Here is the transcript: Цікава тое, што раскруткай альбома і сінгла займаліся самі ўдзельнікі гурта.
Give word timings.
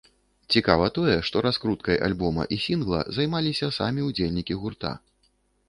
Цікава 0.53 0.87
тое, 0.97 1.17
што 1.29 1.43
раскруткай 1.47 2.01
альбома 2.09 2.47
і 2.57 2.61
сінгла 2.65 3.03
займаліся 3.21 3.73
самі 3.79 4.09
ўдзельнікі 4.09 4.61
гурта. 4.65 4.99